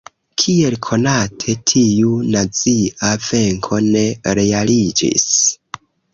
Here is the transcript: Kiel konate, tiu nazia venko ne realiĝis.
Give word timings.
Kiel 0.43 0.77
konate, 0.85 1.53
tiu 1.71 2.13
nazia 2.37 3.11
venko 3.27 3.81
ne 3.91 4.03
realiĝis. 4.43 5.31